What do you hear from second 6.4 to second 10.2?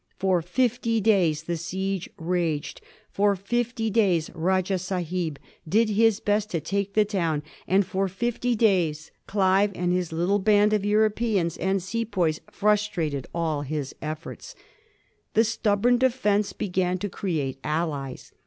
to take the town, and for fifty days Clive and his